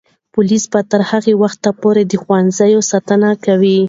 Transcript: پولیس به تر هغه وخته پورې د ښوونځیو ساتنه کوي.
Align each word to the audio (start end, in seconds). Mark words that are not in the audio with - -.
پولیس 0.33 0.63
به 0.71 0.79
تر 0.91 1.01
هغه 1.09 1.33
وخته 1.43 1.69
پورې 1.81 2.03
د 2.05 2.13
ښوونځیو 2.21 2.87
ساتنه 2.91 3.29
کوي. 3.45 3.77